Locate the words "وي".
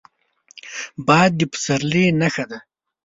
2.49-2.59